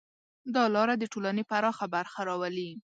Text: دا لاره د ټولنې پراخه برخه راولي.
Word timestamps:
دا 0.55 0.63
لاره 0.75 0.93
د 0.97 1.03
ټولنې 1.13 1.43
پراخه 1.49 1.85
برخه 1.95 2.19
راولي. 2.29 2.69